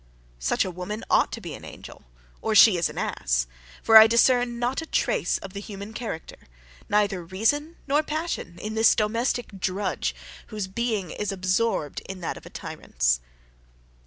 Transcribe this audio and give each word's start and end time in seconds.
Such 0.39 0.65
a 0.65 0.71
woman 0.71 1.03
ought 1.11 1.31
to 1.33 1.41
be 1.41 1.53
an 1.53 1.63
angel 1.63 2.05
or 2.41 2.55
she 2.55 2.75
is 2.75 2.89
an 2.89 2.97
ass 2.97 3.45
for 3.83 3.97
I 3.97 4.07
discern 4.07 4.57
not 4.57 4.81
a 4.81 4.87
trace 4.87 5.37
of 5.37 5.53
the 5.53 5.59
human 5.59 5.93
character, 5.93 6.47
neither 6.89 7.23
reason 7.23 7.75
nor 7.85 8.01
passion 8.01 8.57
in 8.57 8.73
this 8.73 8.95
domestic 8.95 9.59
drudge, 9.59 10.15
whose 10.47 10.65
being 10.65 11.11
is 11.11 11.31
absorbed 11.31 11.99
in 12.09 12.19
that 12.21 12.35
of 12.35 12.47
a 12.47 12.49
tyrant's. 12.49 13.19